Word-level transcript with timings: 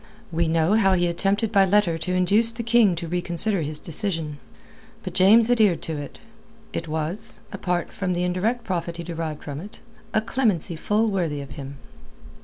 We 0.31 0.47
know 0.47 0.73
how 0.73 0.93
he 0.93 1.05
attempted 1.05 1.51
by 1.51 1.63
letter 1.63 1.95
to 1.95 2.15
induce 2.15 2.51
the 2.51 2.63
King 2.63 2.95
to 2.95 3.07
reconsider 3.07 3.61
his 3.61 3.77
decision. 3.79 4.39
But 5.03 5.13
James 5.13 5.51
adhered 5.51 5.83
to 5.83 5.97
it. 5.99 6.17
It 6.73 6.87
was 6.87 7.41
apart 7.51 7.91
from 7.93 8.13
the 8.13 8.23
indirect 8.23 8.63
profit 8.63 8.97
he 8.97 9.03
derived 9.03 9.43
from 9.43 9.59
it 9.59 9.79
a 10.11 10.19
clemency 10.19 10.75
full 10.75 11.11
worthy 11.11 11.39
of 11.39 11.51
him. 11.51 11.77